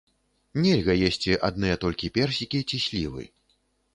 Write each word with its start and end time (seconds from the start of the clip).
Нельга 0.63 0.93
есці 1.09 1.35
адныя 1.49 1.75
толькі 1.83 2.11
персікі 2.17 2.61
ці 2.69 2.77
слівы. 2.87 3.23